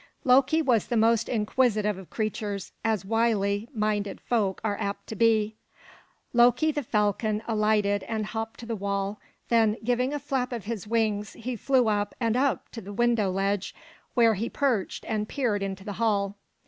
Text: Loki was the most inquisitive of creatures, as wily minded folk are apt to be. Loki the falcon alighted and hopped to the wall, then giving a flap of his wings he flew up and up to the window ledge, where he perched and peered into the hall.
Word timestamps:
Loki 0.23 0.63
was 0.63 0.87
the 0.87 0.97
most 0.97 1.29
inquisitive 1.29 1.95
of 1.95 2.09
creatures, 2.09 2.71
as 2.83 3.05
wily 3.05 3.69
minded 3.71 4.19
folk 4.19 4.59
are 4.63 4.75
apt 4.79 5.05
to 5.05 5.15
be. 5.15 5.57
Loki 6.33 6.71
the 6.71 6.81
falcon 6.81 7.43
alighted 7.47 8.01
and 8.09 8.25
hopped 8.25 8.59
to 8.59 8.65
the 8.65 8.75
wall, 8.75 9.19
then 9.49 9.77
giving 9.83 10.11
a 10.11 10.17
flap 10.17 10.51
of 10.51 10.65
his 10.65 10.87
wings 10.87 11.33
he 11.33 11.55
flew 11.55 11.87
up 11.87 12.15
and 12.19 12.35
up 12.35 12.67
to 12.69 12.81
the 12.81 12.91
window 12.91 13.29
ledge, 13.29 13.75
where 14.15 14.33
he 14.33 14.49
perched 14.49 15.05
and 15.07 15.29
peered 15.29 15.61
into 15.61 15.83
the 15.83 15.93
hall. 16.01 16.35